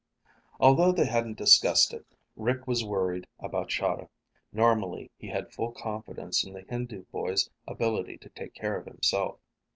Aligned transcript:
Although 0.59 0.93
they 0.93 1.05
hadn't 1.05 1.37
discussed 1.37 1.93
it, 1.93 2.07
Rick 2.35 2.65
was 2.65 2.83
worried 2.83 3.27
about 3.37 3.69
Chahda. 3.69 4.09
Normally, 4.51 5.11
he 5.15 5.27
had 5.27 5.51
full 5.53 5.71
confidence 5.73 6.43
in 6.43 6.53
the 6.53 6.65
Hindu 6.67 7.03
boy's 7.11 7.51
ability 7.67 8.17
to 8.17 8.29
take 8.29 8.55
care 8.55 8.75
of 8.75 8.87
himself. 8.87 9.37